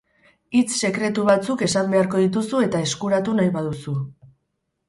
Hitz 0.59 0.69
sekretu 0.77 1.25
batzuk 1.27 1.61
esan 1.67 1.93
beharko 1.93 2.21
dituzu 2.23 2.65
eta 2.69 2.81
eskuratu 2.89 3.37
nahi 3.41 3.53
baduzu. 3.59 3.95